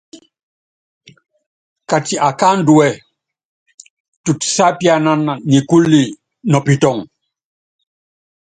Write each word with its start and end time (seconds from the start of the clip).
Kati 1.89 2.15
akáandúɛ, 2.27 2.87
tutisiápíana 4.23 5.11
nikúlu 5.49 6.03
nɔ 6.49 6.57
pitɔŋ. 6.65 6.97